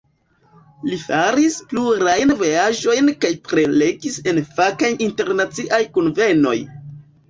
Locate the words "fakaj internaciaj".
4.59-5.85